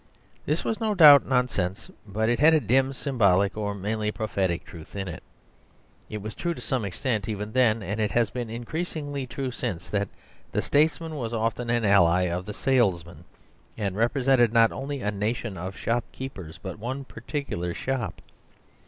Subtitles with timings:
[0.47, 4.95] This was, no doubt, nonsense; but it had a dim symbolic, or mainly prophetic, truth
[4.95, 5.21] in it.
[6.09, 9.87] It was true, to some extent even then, and it has been increasingly true since,
[9.89, 10.07] that
[10.53, 13.25] the statesman was often an ally of the salesman;
[13.77, 18.21] and represented not only a nation of shopkeepers, but one particular shop.